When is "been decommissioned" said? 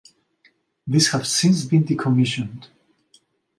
1.63-2.69